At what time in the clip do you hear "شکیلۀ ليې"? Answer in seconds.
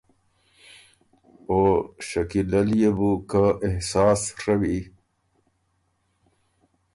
2.07-2.91